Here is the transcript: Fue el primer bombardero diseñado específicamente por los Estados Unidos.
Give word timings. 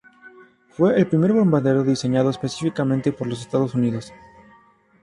Fue 0.69 0.97
el 0.97 1.05
primer 1.05 1.31
bombardero 1.31 1.83
diseñado 1.83 2.31
específicamente 2.31 3.11
por 3.11 3.27
los 3.27 3.41
Estados 3.41 3.75
Unidos. 3.75 4.11